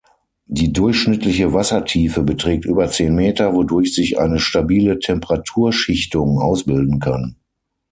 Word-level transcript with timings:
Die 0.47 0.73
durchschnittliche 0.73 1.53
Wassertiefe 1.53 2.23
beträgt 2.23 2.65
über 2.65 2.87
zehn 2.89 3.13
Meter, 3.13 3.53
wodurch 3.53 3.93
sich 3.93 4.17
eine 4.17 4.39
stabile 4.39 4.97
Temperaturschichtung 4.97 6.39
ausbilden 6.39 6.99
kann. 6.99 7.35